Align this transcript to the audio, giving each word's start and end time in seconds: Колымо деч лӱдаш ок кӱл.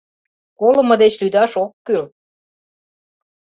Колымо 0.59 0.95
деч 1.01 1.13
лӱдаш 1.21 1.51
ок 1.63 1.71
кӱл. 1.85 2.03